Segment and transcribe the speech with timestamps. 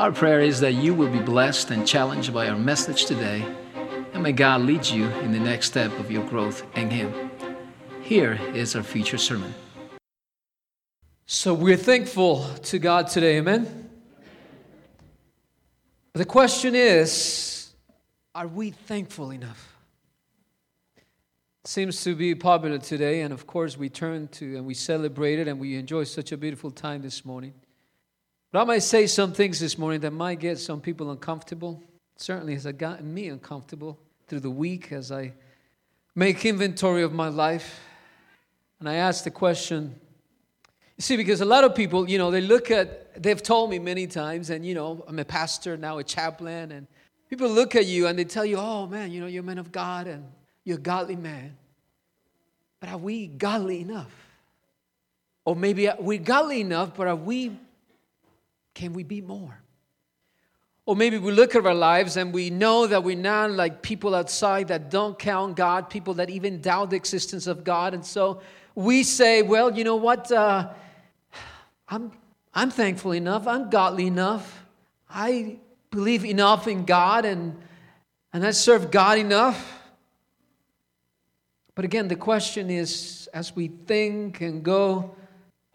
[0.00, 3.44] Our prayer is that you will be blessed and challenged by our message today,
[4.14, 7.30] and may God lead you in the next step of your growth in Him.
[8.00, 9.54] Here is our feature sermon.
[11.26, 13.90] So we're thankful to God today, amen?
[16.14, 17.74] The question is
[18.34, 19.76] are we thankful enough?
[21.66, 25.46] seems to be popular today, and of course, we turn to and we celebrate it
[25.46, 27.52] and we enjoy such a beautiful time this morning.
[28.52, 31.82] But I might say some things this morning that might get some people uncomfortable.
[32.16, 35.32] Certainly has gotten me uncomfortable through the week as I
[36.14, 37.80] make inventory of my life.
[38.78, 39.94] And I ask the question
[41.00, 43.78] you see, because a lot of people, you know, they look at, they've told me
[43.78, 46.86] many times, and, you know, I'm a pastor, now a chaplain, and
[47.30, 49.56] people look at you and they tell you, oh, man, you know, you're a man
[49.56, 50.30] of God and
[50.62, 51.56] you're a godly man.
[52.80, 54.12] But are we godly enough?
[55.46, 57.56] Or maybe uh, we're godly enough, but are we
[58.80, 59.60] can we be more?
[60.86, 64.14] Or maybe we look at our lives and we know that we're not like people
[64.14, 67.92] outside that don't count God, people that even doubt the existence of God.
[67.92, 68.40] And so
[68.74, 70.32] we say, well, you know what?
[70.32, 70.70] Uh,
[71.90, 72.10] I'm,
[72.54, 73.46] I'm thankful enough.
[73.46, 74.64] I'm godly enough.
[75.10, 75.58] I
[75.90, 77.60] believe enough in God and,
[78.32, 79.60] and I serve God enough.
[81.74, 85.14] But again, the question is as we think and go,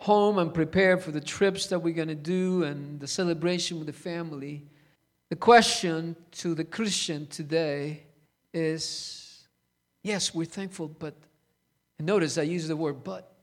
[0.05, 3.87] home and prepare for the trips that we're going to do and the celebration with
[3.87, 4.63] the family,
[5.29, 8.03] the question to the Christian today
[8.53, 9.47] is
[10.03, 11.15] yes, we're thankful, but
[11.99, 13.33] notice I use the word but.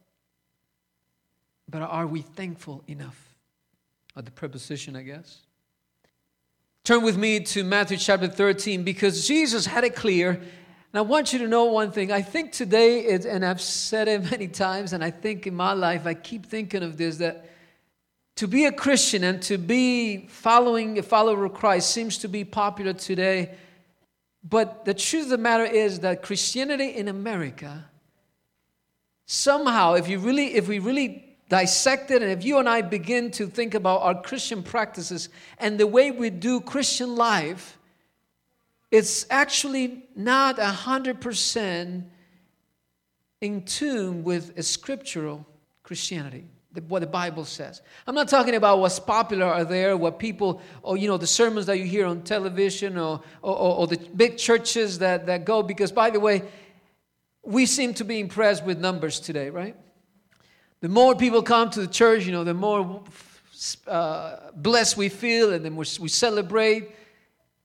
[1.68, 3.18] But are we thankful enough?
[4.14, 5.40] Or the preposition, I guess.
[6.84, 10.40] Turn with me to Matthew chapter 13 because Jesus had it clear
[10.92, 12.12] and I want you to know one thing.
[12.12, 16.06] I think today, and I've said it many times, and I think in my life,
[16.06, 17.46] I keep thinking of this that
[18.36, 22.44] to be a Christian and to be following a follower of Christ seems to be
[22.44, 23.54] popular today.
[24.44, 27.86] But the truth of the matter is that Christianity in America,
[29.26, 33.30] somehow, if you really, if we really dissect it, and if you and I begin
[33.32, 35.28] to think about our Christian practices
[35.58, 37.78] and the way we do Christian life,
[38.92, 42.04] it's actually not 100%
[43.40, 45.46] in tune with a scriptural
[45.82, 46.44] Christianity,
[46.88, 47.80] what the Bible says.
[48.06, 51.64] I'm not talking about what's popular out there, what people, or you know, the sermons
[51.66, 55.90] that you hear on television or, or, or the big churches that, that go, because
[55.90, 56.42] by the way,
[57.42, 59.74] we seem to be impressed with numbers today, right?
[60.80, 63.02] The more people come to the church, you know, the more
[63.86, 66.90] uh, blessed we feel and then we celebrate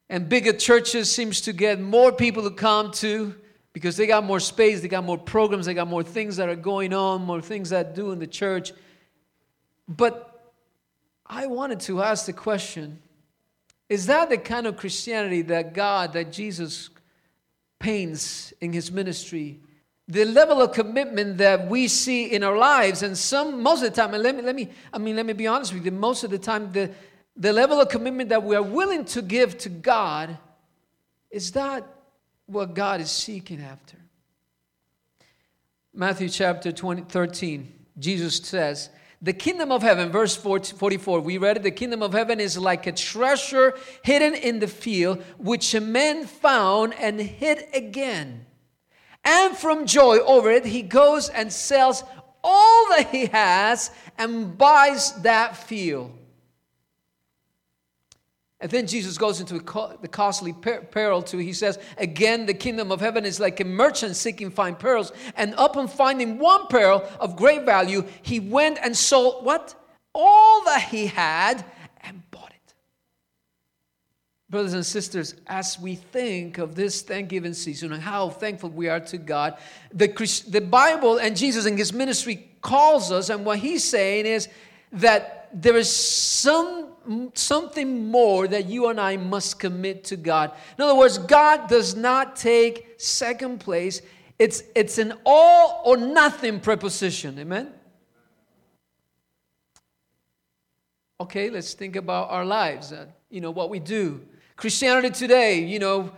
[0.09, 3.35] and bigger churches seems to get more people to come to
[3.73, 6.55] because they got more space, they got more programs, they got more things that are
[6.55, 8.73] going on, more things that do in the church.
[9.87, 10.53] But
[11.25, 12.99] I wanted to ask the question
[13.89, 16.89] is that the kind of Christianity that God, that Jesus
[17.79, 19.59] paints in his ministry?
[20.09, 24.01] The level of commitment that we see in our lives, and some most of the
[24.01, 26.23] time, and let me let me I mean let me be honest with you, most
[26.23, 26.91] of the time the
[27.37, 30.37] the level of commitment that we are willing to give to God,
[31.29, 31.85] is that
[32.45, 33.97] what God is seeking after?
[35.93, 38.89] Matthew chapter 20, 13, Jesus says,
[39.19, 41.63] the kingdom of heaven, verse 44, we read it.
[41.63, 43.73] The kingdom of heaven is like a treasure
[44.03, 48.45] hidden in the field, which a man found and hid again.
[49.25, 52.03] And from joy over it, he goes and sells
[52.43, 56.11] all that he has and buys that field.
[58.59, 61.37] And then Jesus goes into the costly peril too.
[61.37, 65.11] He says, Again, the kingdom of heaven is like a merchant seeking fine pearls.
[65.35, 69.75] And upon finding one pearl of great value, he went and sold what?
[70.15, 71.63] All that he had
[72.01, 72.73] and bought it.
[74.49, 79.01] Brothers and sisters, as we think of this Thanksgiving season and how thankful we are
[79.01, 79.59] to God,
[79.93, 80.07] the,
[80.47, 84.49] the Bible and Jesus in his ministry calls us, and what he's saying is
[84.93, 86.86] that there is some
[87.33, 90.51] something more that you and I must commit to God.
[90.77, 94.01] In other words, God does not take second place.
[94.39, 97.39] It's, it's an all or nothing preposition.
[97.39, 97.71] Amen?
[101.19, 104.21] Okay, let's think about our lives, uh, you know, what we do.
[104.55, 106.11] Christianity today, you know,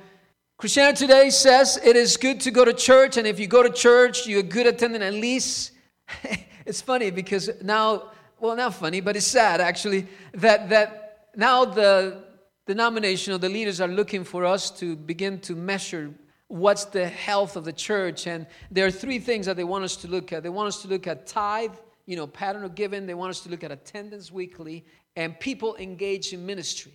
[0.57, 3.69] Christianity today says it is good to go to church, and if you go to
[3.69, 5.71] church, you're a good attending at least.
[6.65, 12.23] it's funny because now well, not funny, but it's sad actually, that, that now the
[12.65, 16.11] denomination or the leaders are looking for us to begin to measure
[16.47, 18.27] what's the health of the church.
[18.27, 20.43] And there are three things that they want us to look at.
[20.43, 21.75] They want us to look at tithe,
[22.05, 23.05] you know, pattern of giving.
[23.05, 24.85] They want us to look at attendance weekly.
[25.15, 26.93] and people engaged in ministry.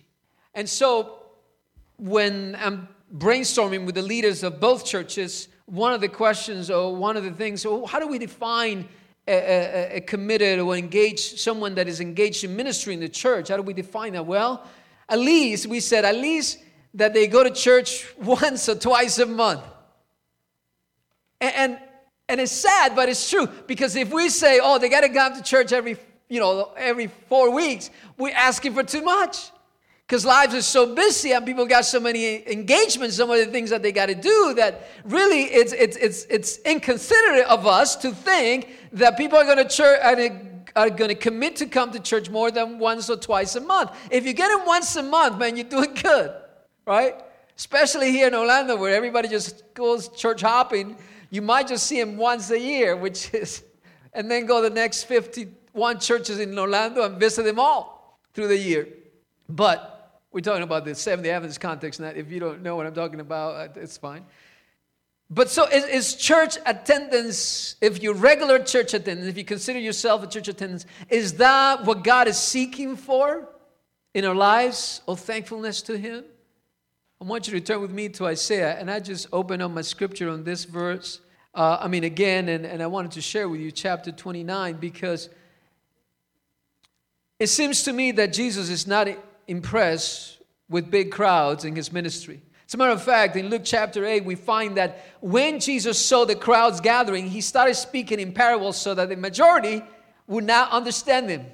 [0.53, 1.19] And so
[1.97, 7.17] when I'm brainstorming with the leaders of both churches, one of the questions or one
[7.17, 8.87] of the things, so how do we define
[9.27, 13.49] a, a, committed or engaged, someone that is engaged in ministry in the church?
[13.49, 14.25] How do we define that?
[14.25, 14.65] Well,
[15.09, 16.59] at least, we said, at least
[16.93, 19.63] that they go to church once or twice a month.
[21.41, 21.79] And, and,
[22.29, 23.47] and it's sad, but it's true.
[23.67, 25.97] Because if we say, oh, they got to come to church every,
[26.29, 29.51] you know, every four weeks, we're asking for too much
[30.07, 33.71] because lives are so busy and people got so many engagements, some of the things
[33.71, 38.11] that they got to do that really it's, it's, it's, it's inconsiderate of us to
[38.11, 41.99] think that people are going to church and are going to commit to come to
[41.99, 43.91] church more than once or twice a month.
[44.11, 46.31] If you get them once a month, man, you're doing good,
[46.85, 47.15] right?
[47.57, 50.97] Especially here in Orlando where everybody just goes church hopping,
[51.31, 53.63] you might just see them once a year, which is,
[54.13, 58.57] and then go the next 51 churches in Orlando and visit them all through the
[58.57, 58.87] year.
[59.49, 59.94] But
[60.35, 62.01] we're talking about the Seventh-day Adventist context.
[62.01, 64.25] Now, if you don't know what I'm talking about, uh, it's fine.
[65.29, 70.23] But so is, is, church attendance, if you regular church attendance, if you consider yourself
[70.23, 73.47] a church attendance, is that what God is seeking for
[74.13, 76.25] in our lives of thankfulness to Him?
[77.21, 79.83] I want you to turn with me to Isaiah, and I just open up my
[79.83, 81.21] scripture on this verse.
[81.53, 85.29] Uh, I mean, again, and, and I wanted to share with you chapter 29 because
[87.39, 89.07] it seems to me that Jesus is not
[89.47, 92.41] impressed with big crowds in his ministry.
[92.67, 96.25] As a matter of fact, in Luke chapter 8, we find that when Jesus saw
[96.25, 99.83] the crowds gathering, he started speaking in parables so that the majority
[100.27, 101.45] would not understand him.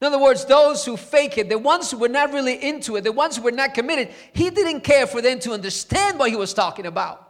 [0.00, 3.02] In other words, those who fake it, the ones who were not really into it,
[3.02, 6.36] the ones who were not committed, he didn't care for them to understand what he
[6.36, 7.28] was talking about.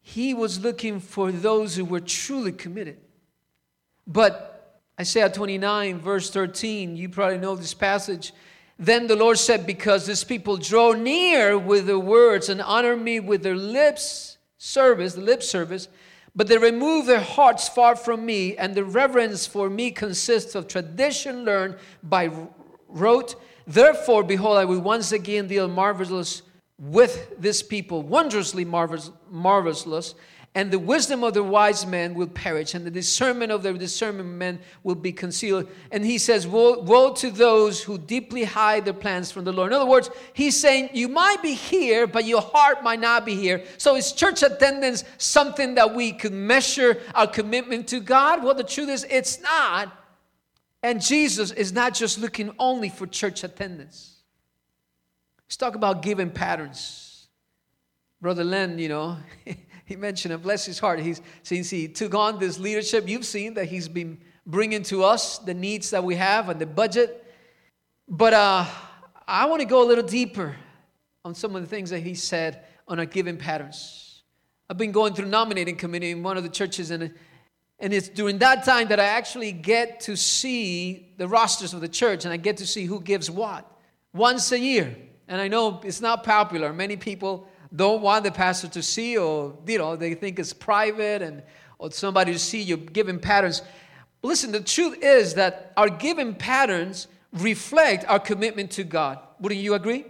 [0.00, 2.98] He was looking for those who were truly committed.
[4.06, 4.55] But
[4.98, 8.32] Isaiah 29, verse 13, you probably know this passage.
[8.78, 13.20] Then the Lord said, Because this people draw near with their words and honor me
[13.20, 15.88] with their lips service, the lip service,
[16.34, 20.66] but they remove their hearts far from me, and the reverence for me consists of
[20.66, 22.30] tradition learned by
[22.88, 23.34] rote.
[23.66, 26.42] Therefore, behold, I will once again deal marvelous
[26.78, 30.14] with this people, wondrously marvelous, marvelous
[30.56, 34.30] and the wisdom of the wise men will perish, and the discernment of the discernment
[34.30, 35.68] men will be concealed.
[35.92, 39.70] And he says, woe, woe, to those who deeply hide their plans from the Lord.
[39.70, 43.34] In other words, he's saying, You might be here, but your heart might not be
[43.34, 43.64] here.
[43.76, 48.42] So is church attendance something that we could measure our commitment to God?
[48.42, 49.92] Well, the truth is, it's not.
[50.82, 54.22] And Jesus is not just looking only for church attendance.
[55.44, 57.28] Let's talk about giving patterns.
[58.22, 59.18] Brother Len, you know,
[59.86, 60.98] he mentioned it, bless his heart.
[60.98, 65.38] He's, since he took on this leadership, you've seen that he's been bringing to us
[65.38, 67.24] the needs that we have and the budget.
[68.08, 68.64] But uh,
[69.26, 70.56] I want to go a little deeper
[71.24, 74.22] on some of the things that he said on our giving patterns.
[74.68, 77.14] I've been going through nominating committee in one of the churches, and,
[77.78, 81.88] and it's during that time that I actually get to see the rosters of the
[81.88, 83.70] church and I get to see who gives what
[84.12, 84.96] once a year.
[85.28, 86.72] And I know it's not popular.
[86.72, 91.22] Many people don't want the pastor to see, or you know, they think it's private
[91.22, 91.42] and
[91.78, 93.62] or somebody to see your giving patterns.
[94.22, 99.18] Listen, the truth is that our giving patterns reflect our commitment to God.
[99.40, 100.04] Wouldn't you agree?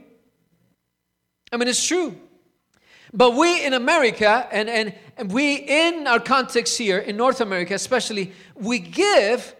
[1.52, 2.16] I mean, it's true.
[3.12, 7.74] But we in America, and, and, and we in our context here in North America
[7.74, 9.54] especially, we give,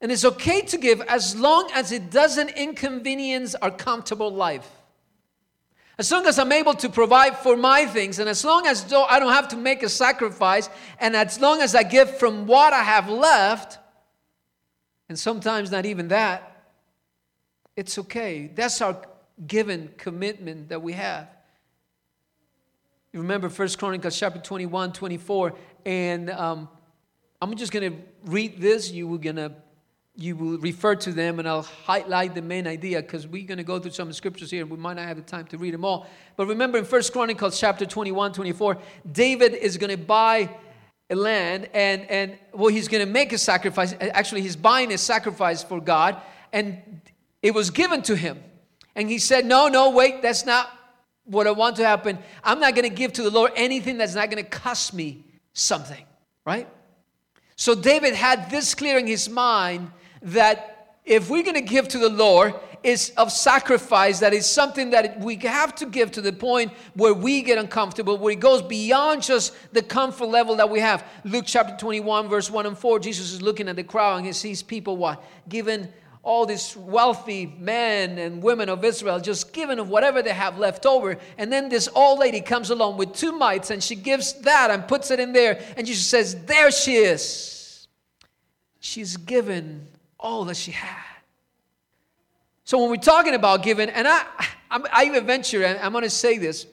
[0.00, 4.68] and it's okay to give as long as it doesn't inconvenience our comfortable life.
[6.00, 9.18] As long as I'm able to provide for my things, and as long as I
[9.20, 12.82] don't have to make a sacrifice, and as long as I give from what I
[12.82, 13.76] have left,
[15.10, 16.64] and sometimes not even that,
[17.76, 18.46] it's okay.
[18.46, 18.96] That's our
[19.46, 21.28] given commitment that we have.
[23.12, 25.52] You remember First Chronicles chapter 21, 24,
[25.84, 26.70] and um,
[27.42, 28.90] I'm just going to read this.
[28.90, 29.52] You were going to
[30.20, 33.64] you will refer to them and I'll highlight the main idea because we're going to
[33.64, 35.84] go through some scriptures here and we might not have the time to read them
[35.84, 36.06] all.
[36.36, 38.76] But remember in First Chronicles chapter 21, 24,
[39.10, 40.50] David is going to buy
[41.08, 43.94] a land and, and well, he's going to make a sacrifice.
[44.00, 46.20] Actually, he's buying a sacrifice for God
[46.52, 47.00] and
[47.42, 48.42] it was given to him.
[48.94, 50.70] And he said, No, no, wait, that's not
[51.24, 52.18] what I want to happen.
[52.44, 55.24] I'm not going to give to the Lord anything that's not going to cost me
[55.54, 56.04] something,
[56.44, 56.68] right?
[57.56, 59.90] So David had this clear in his mind
[60.22, 64.90] that if we're going to give to the Lord, it's of sacrifice that is something
[64.90, 68.62] that we have to give to the point where we get uncomfortable, where it goes
[68.62, 71.06] beyond just the comfort level that we have.
[71.24, 74.32] Luke chapter 21, verse 1 and 4, Jesus is looking at the crowd and he
[74.32, 75.22] sees people what?
[75.48, 75.88] Giving
[76.22, 80.84] all these wealthy men and women of Israel just giving of whatever they have left
[80.84, 81.16] over.
[81.38, 84.86] And then this old lady comes along with two mites and she gives that and
[84.86, 85.62] puts it in there.
[85.76, 87.88] And Jesus says, There she is.
[88.80, 89.86] She's given
[90.20, 91.04] all that she had.
[92.64, 94.24] So when we're talking about giving, and I,
[94.70, 96.66] I, I even venture, and I'm going to say this.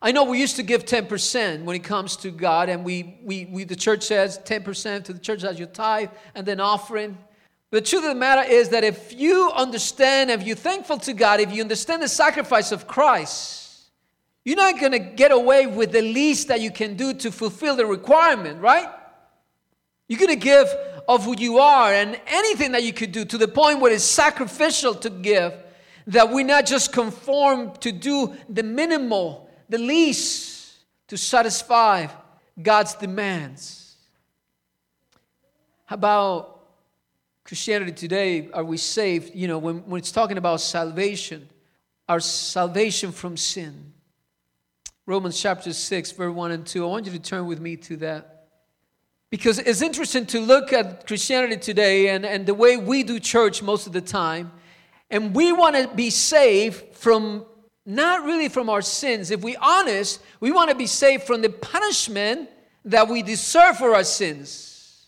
[0.00, 3.44] I know we used to give 10% when it comes to God, and we, we,
[3.44, 7.18] we the church says 10% to the church as your tithe and then offering.
[7.70, 11.40] The truth of the matter is that if you understand, if you're thankful to God,
[11.40, 13.90] if you understand the sacrifice of Christ,
[14.44, 17.76] you're not going to get away with the least that you can do to fulfill
[17.76, 18.88] the requirement, right?
[20.08, 20.68] You're going to give
[21.08, 24.04] of who you are and anything that you could do to the point where it's
[24.04, 25.52] sacrificial to give,
[26.06, 30.78] that we not just conform to do the minimal, the least
[31.08, 32.06] to satisfy
[32.60, 33.96] God's demands.
[35.86, 36.60] How about
[37.44, 39.34] Christianity today, are we saved?
[39.34, 41.48] You know, when, when it's talking about salvation,
[42.08, 43.92] our salvation from sin.
[45.04, 46.84] Romans chapter 6, verse 1 and 2.
[46.84, 48.31] I want you to turn with me to that.
[49.32, 53.62] Because it's interesting to look at Christianity today and, and the way we do church
[53.62, 54.52] most of the time.
[55.08, 57.46] And we want to be saved from,
[57.86, 59.30] not really from our sins.
[59.30, 62.50] If we're honest, we want to be saved from the punishment
[62.84, 65.06] that we deserve for our sins.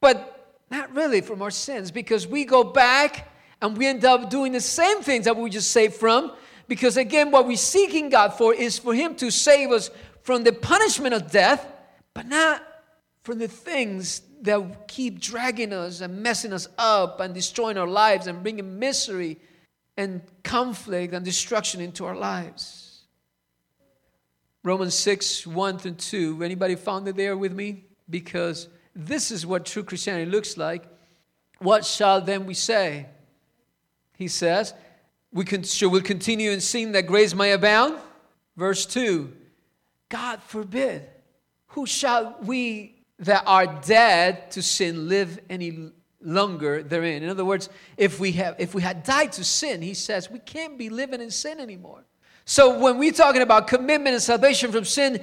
[0.00, 3.30] But not really from our sins because we go back
[3.62, 6.32] and we end up doing the same things that we just saved from.
[6.66, 9.92] Because again, what we're seeking God for is for Him to save us
[10.22, 11.64] from the punishment of death,
[12.14, 12.60] but not
[13.24, 18.26] from the things that keep dragging us and messing us up and destroying our lives
[18.26, 19.38] and bringing misery
[19.96, 23.02] and conflict and destruction into our lives.
[24.62, 26.42] Romans 6 1 through 2.
[26.42, 27.84] Anybody found it there with me?
[28.08, 30.84] Because this is what true Christianity looks like.
[31.58, 33.06] What shall then we say?
[34.16, 34.74] He says,
[35.32, 37.98] we can, shall we continue in sin that grace may abound?
[38.56, 39.32] Verse 2
[40.10, 41.08] God forbid.
[41.68, 45.90] Who shall we that are dead to sin live any
[46.20, 47.22] longer therein?
[47.22, 50.38] In other words, if we have if we had died to sin, he says we
[50.38, 52.04] can't be living in sin anymore.
[52.44, 55.22] So when we're talking about commitment and salvation from sin,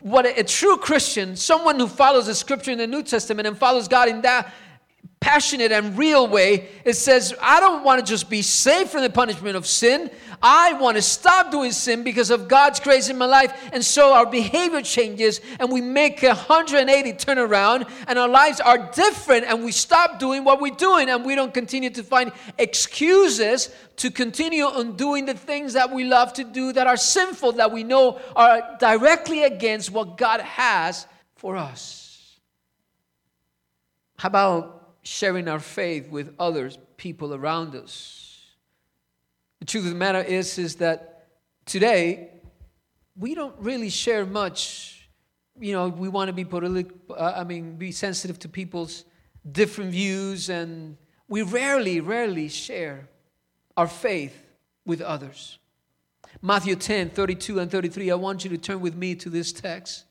[0.00, 3.56] what a, a true Christian, someone who follows the scripture in the New Testament and
[3.56, 4.52] follows God in that
[5.20, 9.10] passionate and real way, it says, I don't want to just be saved from the
[9.10, 10.10] punishment of sin.
[10.42, 13.68] I want to stop doing sin because of God's grace in my life.
[13.74, 18.90] And so our behavior changes and we make a 180 turnaround and our lives are
[18.92, 23.68] different and we stop doing what we're doing and we don't continue to find excuses
[23.96, 27.70] to continue on doing the things that we love to do that are sinful, that
[27.70, 32.38] we know are directly against what God has for us.
[34.16, 38.44] How about sharing our faith with others, people around us.
[39.60, 41.28] The truth of the matter is, is that
[41.66, 42.30] today
[43.16, 45.08] we don't really share much.
[45.58, 49.04] You know, we want to be political, uh, I mean, be sensitive to people's
[49.50, 50.96] different views, and
[51.28, 53.08] we rarely, rarely share
[53.76, 54.46] our faith
[54.86, 55.58] with others.
[56.42, 58.10] Matthew 10, 32 and 33.
[58.10, 60.04] I want you to turn with me to this text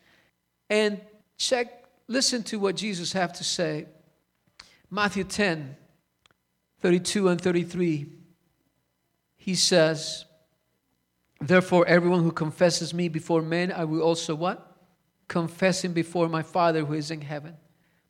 [0.70, 1.02] and
[1.38, 3.88] check, listen to what Jesus have to say.
[4.92, 5.76] Matthew 10,
[6.82, 8.08] 32 and 33,
[9.38, 10.26] he says,
[11.42, 14.78] Therefore, everyone who confesses me before men, I will also what?
[15.28, 17.56] Confess him before my Father who is in heaven.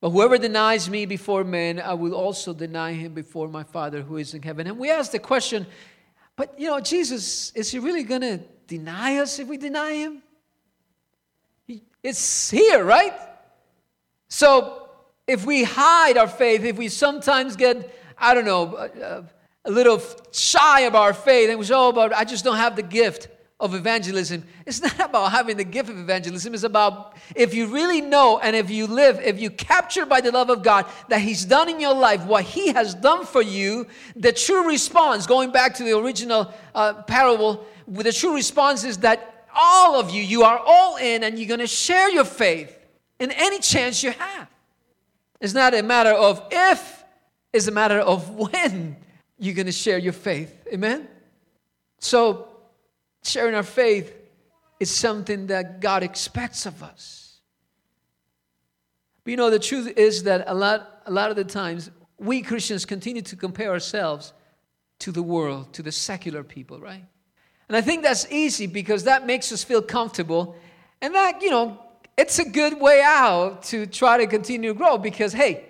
[0.02, 4.18] But whoever denies me before men, I will also deny him before my Father who
[4.18, 4.66] is in heaven.
[4.68, 5.68] And we ask the question,
[6.36, 10.24] but you know, Jesus, is he really going to deny us if we deny him?
[12.02, 13.14] It's here, right?
[14.30, 14.88] So
[15.30, 19.24] if we hide our faith, if we sometimes get, I don't know, a,
[19.64, 22.76] a little shy of our faith and we say, oh, but I just don't have
[22.76, 23.28] the gift
[23.60, 24.44] of evangelism.
[24.66, 26.56] It's not about having the gift of evangelism.
[26.56, 30.32] It's about if you really know and if you live, if you capture by the
[30.32, 33.86] love of God that He's done in your life what He has done for you,
[34.16, 39.46] the true response, going back to the original uh, parable, the true response is that
[39.56, 42.76] all of you, you are all in and you're going to share your faith
[43.20, 44.48] in any chance you have.
[45.41, 47.03] It's not a matter of if,
[47.53, 48.98] it's a matter of when
[49.38, 50.53] you're going to share your faith.
[50.74, 51.08] Amen?
[52.00, 52.48] So,
[53.24, 54.13] sharing our faith
[54.79, 57.39] is something that God expects of us.
[59.24, 62.41] But you know, the truth is that a lot, a lot of the times, we
[62.41, 64.34] Christians continue to compare ourselves
[65.00, 67.05] to the world, to the secular people, right?
[67.67, 70.55] And I think that's easy because that makes us feel comfortable.
[71.01, 71.79] And that, you know,
[72.20, 75.64] it's a good way out to try to continue to grow because, hey,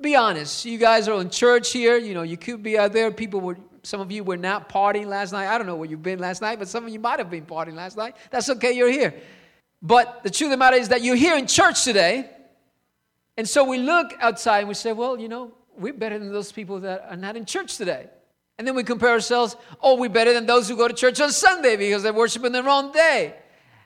[0.00, 0.64] Be honest.
[0.64, 1.96] You guys are in church here.
[1.96, 3.10] You know, you could be out there.
[3.12, 5.46] People were, some of you were not partying last night.
[5.46, 7.46] I don't know where you've been last night, but some of you might have been
[7.46, 8.16] partying last night.
[8.30, 8.72] That's okay.
[8.72, 9.14] You're here.
[9.82, 12.28] But the truth of the matter is that you're here in church today.
[13.36, 16.52] And so we look outside and we say, well, you know, we're better than those
[16.52, 18.08] people that are not in church today.
[18.58, 21.30] And then we compare ourselves, oh, we're better than those who go to church on
[21.30, 23.36] Sunday because they're worshiping the wrong day.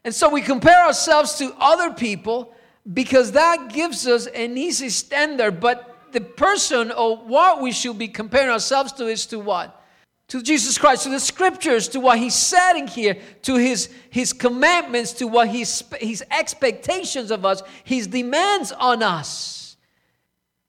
[0.07, 2.55] And so we compare ourselves to other people
[2.95, 5.59] because that gives us an easy standard.
[5.59, 9.83] But the person or what we should be comparing ourselves to is to what?
[10.29, 15.13] To Jesus Christ, to the scriptures, to what He's setting here, to His, his commandments,
[15.15, 19.77] to what his, his expectations of us, His demands on us.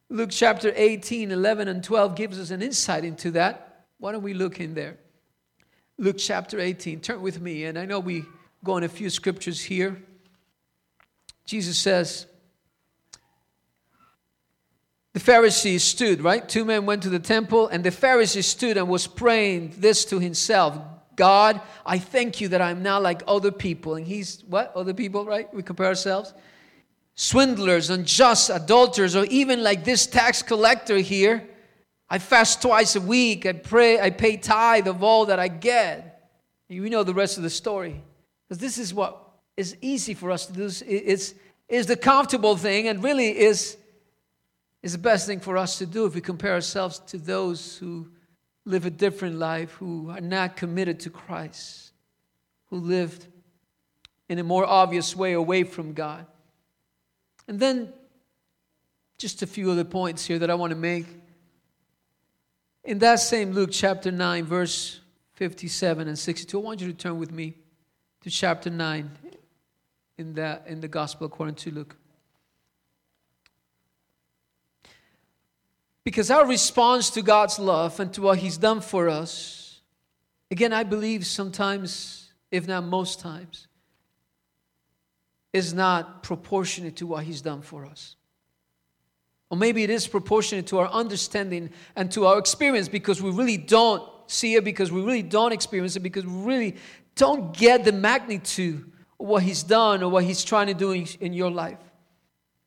[0.10, 3.86] Luke chapter 18, 11, and 12 gives us an insight into that.
[4.00, 4.98] Why don't we look in there?
[6.00, 7.02] Luke chapter 18.
[7.02, 8.26] Turn with me, and I know we
[8.68, 10.02] go on a few scriptures here.
[11.46, 12.28] Jesus says,
[15.14, 16.48] the Pharisees stood, right?
[16.48, 20.20] Two men went to the temple, and the Pharisee stood and was praying this to
[20.20, 20.78] himself
[21.18, 23.96] God, I thank you that I'm not like other people.
[23.96, 24.72] And he's what?
[24.76, 25.52] Other people, right?
[25.52, 26.34] We compare ourselves.
[27.16, 31.50] Swindlers, unjust, adulterers, or even like this tax collector here.
[32.08, 33.48] I fast twice a week.
[33.48, 36.32] I pray, I pay tithe of all that I get.
[36.70, 38.04] You know the rest of the story.
[38.48, 40.70] Because this is what is easy for us to do.
[40.86, 41.34] It's,
[41.68, 43.78] is the comfortable thing and really is,
[44.82, 48.08] is the best thing for us to do if we compare ourselves to those who
[48.66, 51.92] live a different life, who are not committed to Christ,
[52.70, 53.28] who lived
[54.30, 56.26] in a more obvious way away from God.
[57.48, 57.92] And then
[59.18, 61.06] just a few other points here that I want to make.
[62.84, 65.00] In that same Luke chapter 9, verse
[65.34, 67.56] 57 and 62, I want you to turn with me
[68.28, 69.10] to chapter 9
[70.18, 71.96] in the, in the Gospel according to Luke.
[76.04, 79.80] Because our response to God's love and to what He's done for us,
[80.52, 83.68] again, I believe sometimes, if not most times,
[85.54, 88.18] is not proportionate to what He's done for us.
[89.50, 93.56] Or maybe it is proportionate to our understanding and to our experience because we really
[93.56, 96.76] don't see it, because we really don't experience it, because we really
[97.18, 101.34] don't get the magnitude of what He's done or what He's trying to do in
[101.34, 101.80] your life.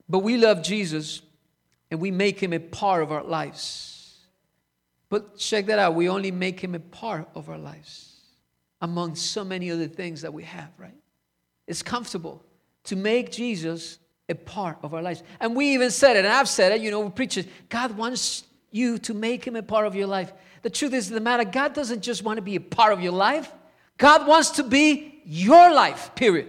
[0.08, 1.22] But we love Jesus
[1.90, 4.18] and we make Him a part of our lives.
[5.08, 8.16] But check that out we only make Him a part of our lives
[8.82, 10.94] among so many other things that we have, right?
[11.66, 12.44] It's comfortable
[12.84, 15.22] to make Jesus a part of our lives.
[15.38, 17.48] And we even said it, and I've said it, you know, we preach it.
[17.68, 20.32] God wants you to make him a part of your life.
[20.62, 23.12] The truth is the matter, God doesn't just want to be a part of your
[23.12, 23.52] life.
[24.00, 26.48] God wants to be your life, period.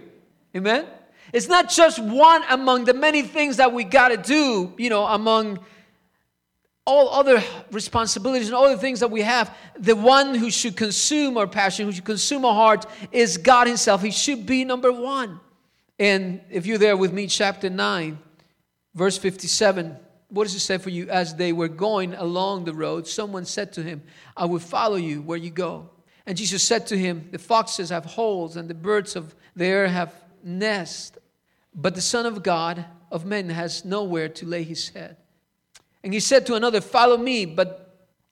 [0.56, 0.86] Amen?
[1.34, 5.04] It's not just one among the many things that we got to do, you know,
[5.04, 5.58] among
[6.86, 9.54] all other responsibilities and all the things that we have.
[9.78, 14.00] The one who should consume our passion, who should consume our heart, is God Himself.
[14.00, 15.38] He should be number one.
[15.98, 18.18] And if you're there with me, chapter 9,
[18.94, 19.94] verse 57,
[20.30, 21.10] what does it say for you?
[21.10, 24.02] As they were going along the road, someone said to him,
[24.34, 25.90] I will follow you where you go.
[26.26, 29.88] And Jesus said to him, The foxes have holes, and the birds of the air
[29.88, 31.18] have nests,
[31.74, 35.16] but the Son of God of men has nowhere to lay his head.
[36.04, 37.44] And he said to another, Follow me.
[37.44, 37.78] But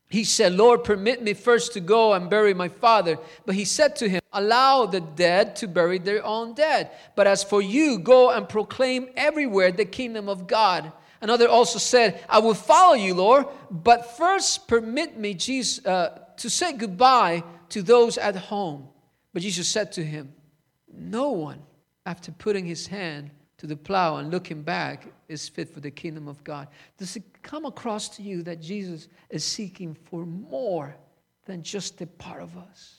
[0.09, 3.19] he said, Lord, permit me first to go and bury my father.
[3.47, 6.91] But he said to him, Allow the dead to bury their own dead.
[7.17, 10.93] But as for you, go and proclaim everywhere the kingdom of God.
[11.21, 16.49] Another also said, I will follow you, Lord, but first permit me, Jesus, uh, to
[16.49, 18.89] say goodbye to those at home.
[19.33, 20.33] But Jesus said to him,
[20.93, 21.63] No one,
[22.07, 26.29] after putting his hand to the plow and looking back, is fit for the kingdom
[26.29, 26.69] of God.
[26.99, 30.97] Does it come across to you that Jesus is seeking for more
[31.47, 32.97] than just a part of us?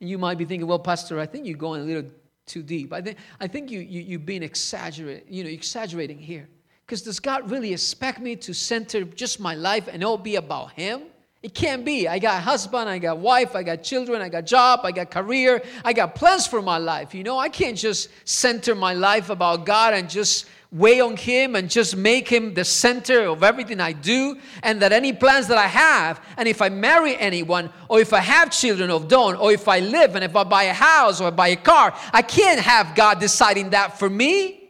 [0.00, 2.10] And you might be thinking, well, Pastor, I think you're going a little
[2.44, 2.92] too deep.
[2.92, 6.48] I think, I think you, you, you've been exaggerating, you know, exaggerating here.
[6.84, 10.72] Because does God really expect me to center just my life and all be about
[10.72, 11.02] Him?
[11.42, 12.08] It can't be.
[12.08, 15.62] I got husband, I got wife, I got children, I got job, I got career,
[15.84, 17.14] I got plans for my life.
[17.14, 21.54] You know, I can't just center my life about God and just weigh on Him
[21.54, 25.58] and just make Him the center of everything I do, and that any plans that
[25.58, 29.52] I have, and if I marry anyone, or if I have children or don't, or
[29.52, 32.22] if I live, and if I buy a house or I buy a car, I
[32.22, 34.65] can't have God deciding that for me.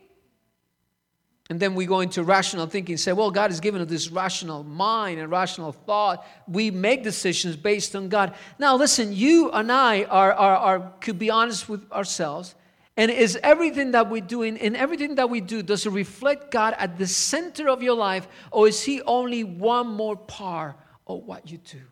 [1.49, 4.65] And then we go into rational thinking, say, well, God has given us this rational
[4.65, 6.27] mind and rational thought.
[6.49, 8.35] We make decisions based on God.
[8.59, 12.57] Now, listen, you and I are, are, are could be honest with ourselves
[12.97, 16.51] And is everything that we do, in, in everything that we do, does it reflect
[16.51, 21.25] God at the center of your life, or is He only one more part of
[21.25, 21.83] what you do?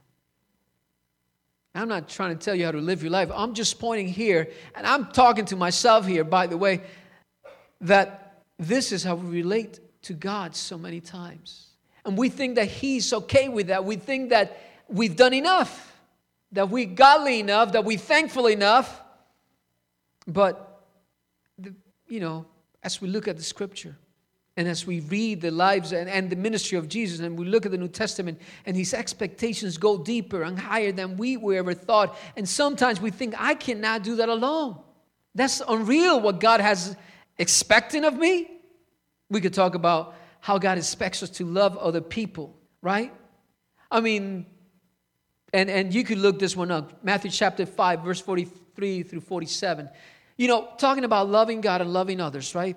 [1.75, 3.31] I'm not trying to tell you how to live your life.
[3.35, 6.81] I'm just pointing here, and I'm talking to myself here, by the way,
[7.83, 8.24] that
[8.59, 11.69] this is how we relate to God so many times.
[12.05, 13.85] And we think that He's okay with that.
[13.85, 15.93] We think that we've done enough,
[16.53, 19.01] that we're godly enough, that we're thankful enough.
[20.27, 20.83] But
[21.59, 21.75] the,
[22.09, 22.47] you know,
[22.83, 23.97] as we look at the scripture
[24.57, 27.67] and as we read the lives and, and the ministry of Jesus and we look
[27.67, 31.75] at the New Testament and his expectations go deeper and higher than we were ever
[31.75, 32.17] thought.
[32.37, 34.79] And sometimes we think, I cannot do that alone.
[35.35, 36.97] That's unreal what God has
[37.39, 38.51] expecting of me.
[39.31, 43.13] We could talk about how God expects us to love other people, right?
[43.91, 44.47] I mean,
[45.55, 49.89] and, and you could look this one up Matthew chapter 5, verse 43 through 47.
[50.37, 52.77] You know, talking about loving God and loving others, right?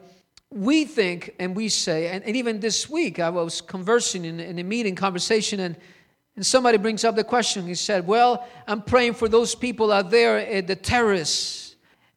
[0.51, 4.59] We think and we say, and, and even this week, I was conversing in, in
[4.59, 5.75] a meeting conversation, and,
[6.35, 7.65] and somebody brings up the question.
[7.65, 11.66] He said, Well, I'm praying for those people out there, eh, the terrorists,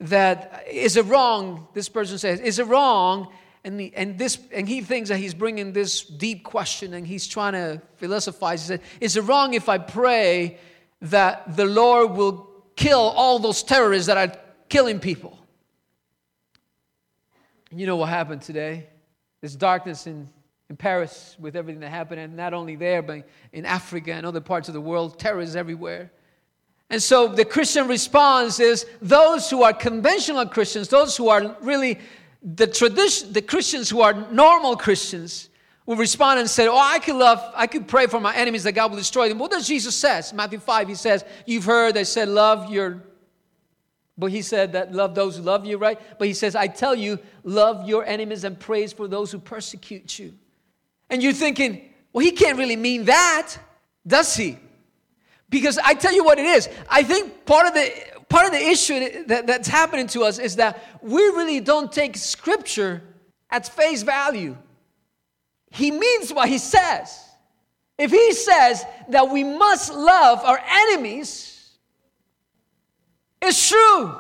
[0.01, 1.69] that is it wrong?
[1.75, 3.33] This person says, Is it wrong?
[3.63, 7.27] And, the, and, this, and he thinks that he's bringing this deep question and he's
[7.27, 8.63] trying to philosophize.
[8.63, 10.59] He said, Is it wrong if I pray
[11.03, 14.35] that the Lord will kill all those terrorists that are
[14.71, 15.39] killing people.
[17.71, 18.89] You know what happened today?
[19.41, 20.29] There's darkness in,
[20.71, 24.41] in Paris with everything that happened, and not only there, but in Africa and other
[24.41, 26.11] parts of the world, terrorists everywhere.
[26.91, 31.99] And so the Christian response is those who are conventional Christians, those who are really
[32.43, 35.49] the tradition, the Christians who are normal Christians,
[35.87, 38.73] will respond and say, Oh, I could love, I could pray for my enemies that
[38.73, 39.39] God will destroy them.
[39.39, 40.33] What does Jesus says?
[40.33, 43.03] Matthew 5, he says, You've heard they said, Love your
[44.21, 45.99] but he said that love those who love you, right?
[46.19, 50.19] But he says, I tell you, love your enemies and praise for those who persecute
[50.19, 50.35] you.
[51.09, 53.57] And you're thinking, well, he can't really mean that,
[54.07, 54.59] does he?
[55.51, 56.69] Because I tell you what it is.
[56.89, 57.93] I think part of the
[58.29, 62.17] part of the issue that, that's happening to us is that we really don't take
[62.17, 63.03] scripture
[63.51, 64.57] at face value.
[65.73, 67.25] He means what he says.
[67.99, 71.69] If he says that we must love our enemies,
[73.43, 74.17] it's true.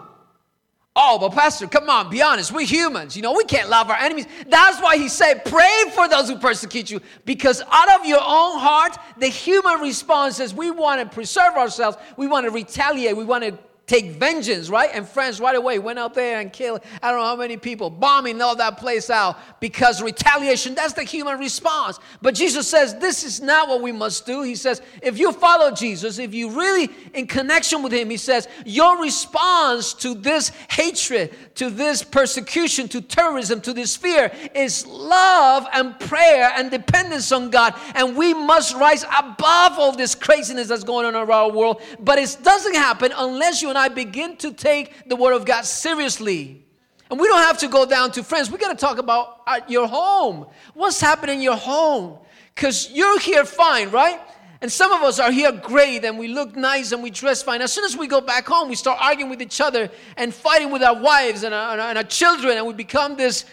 [1.02, 2.52] Oh, but Pastor, come on, be honest.
[2.52, 3.16] We're humans.
[3.16, 4.26] You know, we can't love our enemies.
[4.46, 7.00] That's why he said, pray for those who persecute you.
[7.24, 11.96] Because out of your own heart, the human response is we want to preserve ourselves.
[12.18, 13.16] We want to retaliate.
[13.16, 13.58] We want to
[13.90, 14.90] take vengeance, right?
[14.94, 17.90] And France right away went out there and killed I don't know how many people,
[17.90, 21.98] bombing all that place out because retaliation, that's the human response.
[22.22, 24.42] But Jesus says this is not what we must do.
[24.42, 28.46] He says, if you follow Jesus, if you really in connection with him, he says,
[28.64, 35.66] your response to this hatred, to this persecution, to terrorism, to this fear is love
[35.72, 37.74] and prayer and dependence on God.
[37.96, 41.83] And we must rise above all this craziness that's going on around our world.
[41.98, 45.64] But it doesn't happen unless you and I begin to take the Word of God
[45.64, 46.64] seriously.
[47.10, 48.50] And we don't have to go down to France.
[48.50, 50.46] We got to talk about uh, your home.
[50.74, 52.18] What's happening in your home?
[52.54, 54.20] Because you're here fine, right?
[54.60, 57.62] And some of us are here great and we look nice and we dress fine.
[57.62, 60.70] As soon as we go back home, we start arguing with each other and fighting
[60.70, 63.46] with our wives and our, and our children, and we become this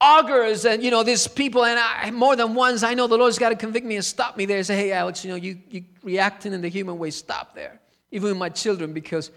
[0.00, 3.38] augurs and you know these people and I, more than once i know the lord's
[3.38, 5.58] got to convict me and stop me there and say hey alex you know you,
[5.68, 7.78] you reacting in the human way stop there
[8.10, 9.30] even with my children because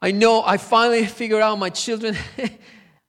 [0.00, 2.16] I know I finally figured out my children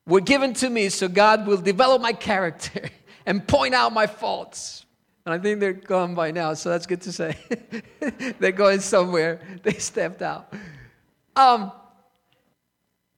[0.08, 2.90] were given to me so God will develop my character
[3.26, 4.86] and point out my faults.
[5.26, 7.38] And I think they're gone by now, so that's good to say.
[8.40, 9.42] they're going somewhere.
[9.62, 10.52] They stepped out.
[11.36, 11.72] Um,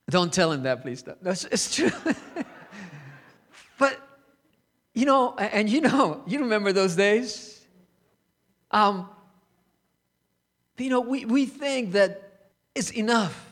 [0.09, 1.05] don't tell him that, please.
[1.05, 1.91] No, it's, it's true.
[3.77, 3.97] but,
[4.93, 7.63] you know, and you know, you remember those days?
[8.71, 9.07] Um,
[10.77, 13.50] you know, we, we think that it's enough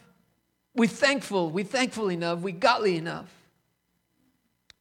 [0.75, 3.29] we're thankful, we're thankful enough, we're godly enough.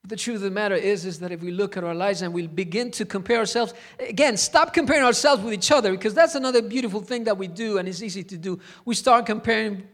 [0.03, 2.23] But the truth of the matter is, is that if we look at our lives
[2.23, 6.35] and we begin to compare ourselves, again, stop comparing ourselves with each other because that's
[6.35, 8.61] another beautiful thing that we do and it's easy to do.
[8.85, 9.89] We start comparing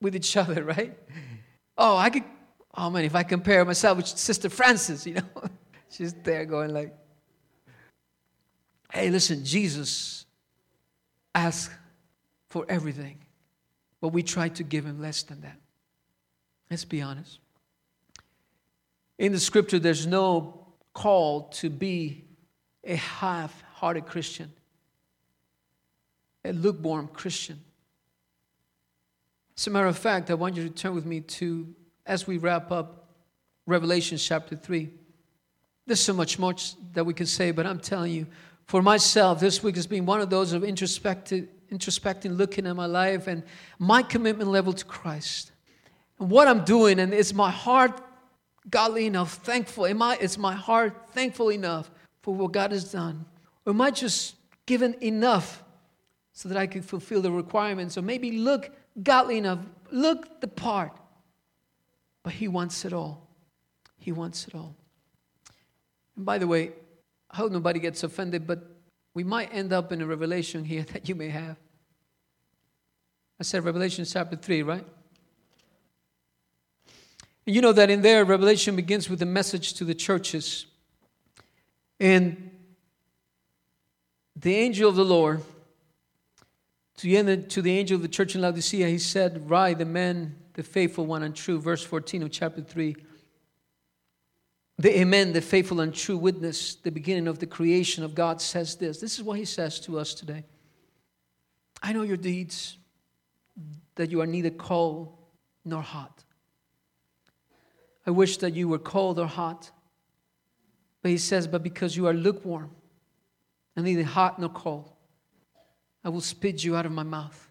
[0.00, 0.96] with each other, right?
[1.76, 2.24] Oh, I could,
[2.74, 5.22] oh man, if I compare myself with Sister Francis, you know,
[5.90, 6.94] she's there going like,
[8.92, 10.26] hey, listen, Jesus
[11.34, 11.70] asked
[12.48, 13.18] for everything.
[14.00, 15.58] But we try to give him less than that.
[16.70, 17.38] Let's be honest.
[19.18, 22.24] In the scripture, there's no call to be
[22.84, 24.52] a half hearted Christian,
[26.44, 27.60] a lukewarm Christian.
[29.56, 31.74] As a matter of fact, I want you to turn with me to
[32.06, 33.08] as we wrap up
[33.66, 34.88] Revelation chapter 3.
[35.86, 36.54] There's so much more
[36.92, 38.26] that we could say, but I'm telling you,
[38.66, 42.86] for myself, this week has been one of those of introspective, introspecting, looking at my
[42.86, 43.42] life and
[43.78, 45.52] my commitment level to Christ.
[46.18, 48.00] And what I'm doing, and is my heart
[48.70, 49.86] godly enough, thankful?
[49.86, 51.90] Am I, is my heart thankful enough
[52.22, 53.24] for what God has done?
[53.64, 54.34] Or am I just
[54.66, 55.62] given enough
[56.32, 57.96] so that I can fulfill the requirements?
[57.96, 58.70] Or maybe look
[59.02, 60.92] godly enough, look the part.
[62.22, 63.28] But He wants it all.
[63.98, 64.74] He wants it all.
[66.16, 66.72] And by the way,
[67.30, 68.77] I hope nobody gets offended, but
[69.18, 71.56] we might end up in a revelation here that you may have.
[73.40, 74.84] I said Revelation chapter 3, right?
[77.44, 80.66] And you know that in there, Revelation begins with a message to the churches.
[81.98, 82.52] And
[84.36, 85.42] the angel of the Lord,
[86.98, 90.36] to the, to the angel of the church in Laodicea, he said, Write the man,
[90.52, 92.94] the faithful one and true, verse 14 of chapter 3
[94.78, 98.76] the Amen, the faithful and true witness, the beginning of the creation of God, says
[98.76, 99.00] this.
[99.00, 100.44] This is what He says to us today.
[101.82, 102.78] I know your deeds,
[103.96, 105.16] that you are neither cold
[105.64, 106.22] nor hot.
[108.06, 109.70] I wish that you were cold or hot.
[111.02, 112.70] But He says, But because you are lukewarm
[113.74, 114.92] and neither hot nor cold,
[116.04, 117.48] I will spit you out of my mouth.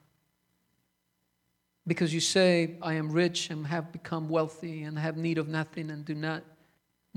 [1.85, 5.89] Because you say, I am rich and have become wealthy and have need of nothing
[5.89, 6.43] and do not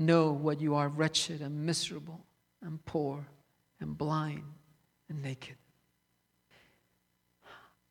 [0.01, 2.25] know what you are wretched and miserable
[2.61, 3.25] and poor
[3.79, 4.43] and blind
[5.09, 5.55] and naked.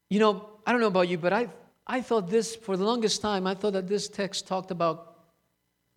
[0.08, 1.48] You know, I don't know about you, but I,
[1.86, 5.16] I thought this, for the longest time, I thought that this text talked about,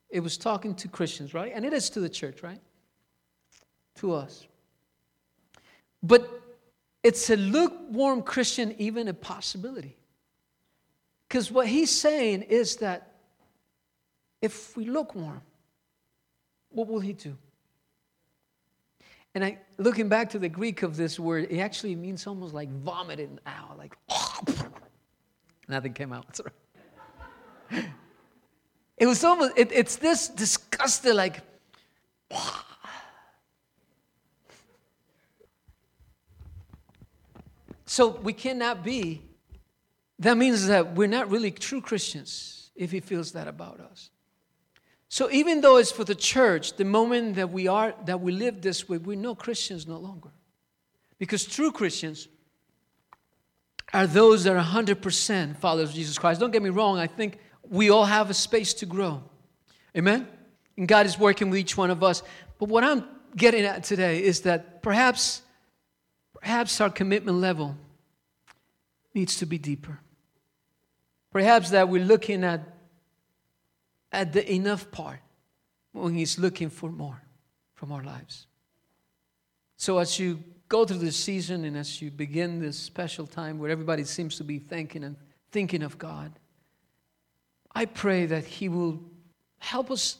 [0.10, 1.52] it was talking to Christians, right?
[1.54, 2.60] And it is to the church, right?
[3.95, 4.45] To us.
[6.02, 6.30] But
[7.02, 9.97] it's a lukewarm Christian, even a possibility.
[11.28, 13.13] Because what he's saying is that
[14.41, 15.41] if we look lukewarm,
[16.73, 17.38] what will he do?
[19.36, 22.69] And I, looking back to the Greek of this word, it actually means almost like
[22.69, 23.97] vomiting out, like
[25.67, 26.39] nothing came out.
[29.03, 31.41] It was almost, it, it's this disgusting, like,
[37.86, 39.21] so we cannot be,
[40.19, 44.12] that means that we're not really true Christians if he feels that about us.
[45.13, 48.63] So even though it's for the church, the moment that we are that we live
[48.63, 50.32] this way, we're no Christians no longer.
[51.19, 52.28] Because true Christians
[53.93, 56.39] are those that are 100% followers of Jesus Christ.
[56.39, 59.21] Don't get me wrong, I think we all have a space to grow.
[59.95, 60.28] Amen?
[60.78, 62.23] And God is working with each one of us.
[62.58, 65.43] But what I'm getting at today is that perhaps
[66.34, 67.78] perhaps our commitment level
[69.13, 69.99] needs to be deeper.
[71.32, 72.72] Perhaps that we're looking at
[74.13, 75.19] at the enough part
[75.91, 77.21] when He's looking for more
[77.73, 78.47] from our lives.
[79.76, 83.69] So, as you go through this season and as you begin this special time where
[83.69, 85.17] everybody seems to be thinking and
[85.52, 86.32] thinking of God,
[87.76, 89.02] I pray that He will
[89.60, 90.17] help us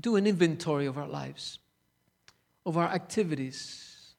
[0.00, 1.58] do an inventory of our lives,
[2.66, 4.14] of our activities,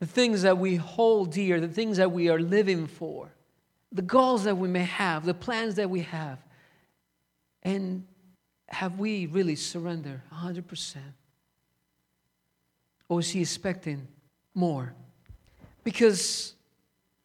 [0.00, 3.30] the things that we hold dear, the things that we are living for,
[3.92, 6.38] the goals that we may have, the plans that we have.
[7.68, 8.06] And
[8.68, 10.96] have we really surrendered 100%?
[13.10, 14.08] Or is he expecting
[14.54, 14.94] more?
[15.84, 16.54] Because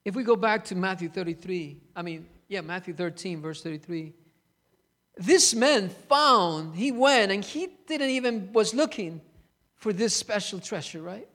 [0.03, 4.12] if we go back to Matthew 33, I mean, yeah, Matthew 13, verse 33,
[5.15, 9.21] this man found, he went and he didn't even was looking
[9.77, 11.27] for this special treasure, right?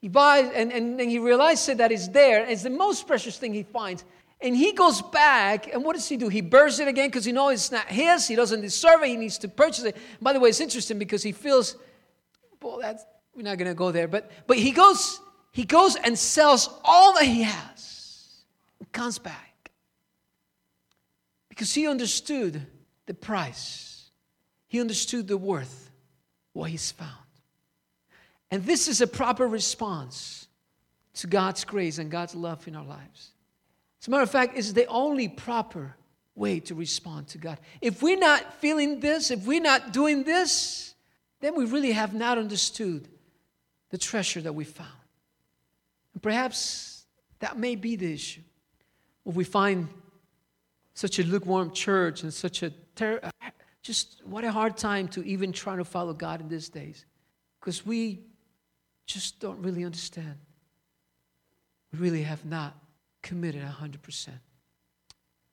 [0.00, 2.42] He buys and, and, and he realizes that it's there.
[2.42, 4.04] and It's the most precious thing he finds.
[4.44, 6.28] And he goes back, and what does he do?
[6.28, 8.28] He burns it again because he knows it's not his.
[8.28, 9.08] He doesn't deserve it.
[9.08, 9.96] He needs to purchase it.
[10.20, 11.76] By the way, it's interesting because he feels,
[12.60, 14.06] well, that's we're not going to go there.
[14.06, 15.18] But but he goes
[15.50, 18.44] he goes and sells all that he has,
[18.78, 19.70] and comes back
[21.48, 22.66] because he understood
[23.06, 24.10] the price.
[24.68, 25.90] He understood the worth,
[26.52, 27.12] what he's found.
[28.50, 30.48] And this is a proper response
[31.14, 33.30] to God's grace and God's love in our lives.
[34.04, 35.96] As a matter of fact, it's the only proper
[36.34, 37.58] way to respond to God.
[37.80, 40.94] If we're not feeling this, if we're not doing this,
[41.40, 43.08] then we really have not understood
[43.88, 44.90] the treasure that we found.
[46.12, 47.06] And perhaps
[47.38, 48.42] that may be the issue.
[49.24, 49.88] If we find
[50.92, 53.22] such a lukewarm church and such a ter-
[53.80, 57.06] just what a hard time to even try to follow God in these days
[57.58, 58.20] because we
[59.06, 60.36] just don't really understand.
[61.90, 62.83] We really have not
[63.24, 64.28] committed 100%.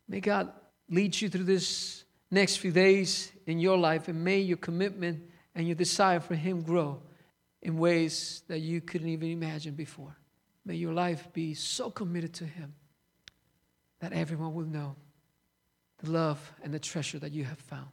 [0.07, 0.51] May God
[0.89, 5.23] lead you through this next few days in your life, and may your commitment
[5.55, 7.01] and your desire for Him grow
[7.61, 10.15] in ways that you couldn't even imagine before.
[10.65, 12.75] May your life be so committed to Him
[14.01, 14.95] that everyone will know
[16.03, 17.89] the love and the treasure that you have found.